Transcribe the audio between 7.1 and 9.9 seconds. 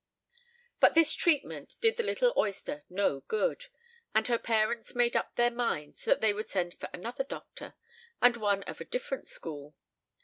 doctor, and one of a different school.